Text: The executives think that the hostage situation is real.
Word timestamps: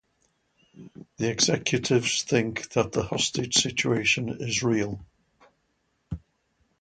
The 1.17 1.29
executives 1.29 2.23
think 2.23 2.69
that 2.71 2.91
the 2.91 3.03
hostage 3.03 3.53
situation 3.61 4.29
is 4.29 4.63
real. 4.63 5.05